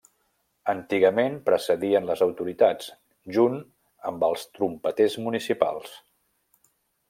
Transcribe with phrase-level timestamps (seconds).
[0.71, 2.89] Antigament precedien les autoritats,
[3.37, 3.61] junt
[4.13, 5.97] amb els trompeters municipals.